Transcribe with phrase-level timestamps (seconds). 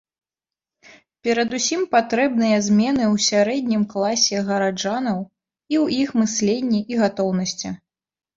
[1.25, 5.21] Перадусім патрэбныя змены ў сярэднім класе гараджанаў,
[5.83, 7.69] у іх мысленні і гатоўнасці.